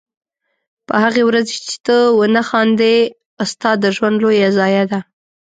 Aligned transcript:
په 0.87 0.93
هغې 1.03 1.23
ورځ 1.29 1.47
چې 1.65 1.75
ته 1.85 1.95
ونه 2.17 2.41
خاندې 2.49 2.93
ستا 3.51 3.69
د 3.83 3.85
ژوند 3.95 4.17
لویه 4.23 4.49
ضایعه 4.57 4.83
ده. 4.91 4.99